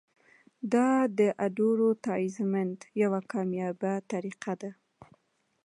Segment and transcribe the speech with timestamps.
[0.73, 4.71] دا د اډورټایزمنټ یوه کامیابه طریقه ده.